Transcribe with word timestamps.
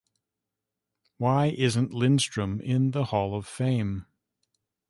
And 1.03 1.13
why 1.19 1.45
isn't 1.55 1.93
Lindstrom 1.93 2.59
in 2.59 2.89
the 2.89 3.03
Hall 3.05 3.35
of 3.37 3.45
Fame? 3.45 4.07